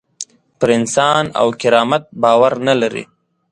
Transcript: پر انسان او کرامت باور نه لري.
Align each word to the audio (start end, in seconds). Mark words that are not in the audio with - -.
پر 0.57 0.69
انسان 0.77 1.23
او 1.39 1.47
کرامت 1.61 2.03
باور 2.21 2.53
نه 2.67 2.73
لري. 2.81 3.03